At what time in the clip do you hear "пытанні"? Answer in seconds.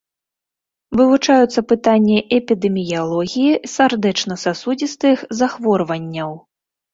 1.73-2.17